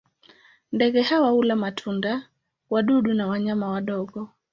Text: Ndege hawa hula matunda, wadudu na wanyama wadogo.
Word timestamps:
Ndege 0.71 1.01
hawa 1.01 1.29
hula 1.29 1.55
matunda, 1.55 2.29
wadudu 2.69 3.13
na 3.13 3.27
wanyama 3.27 3.67
wadogo. 3.67 4.29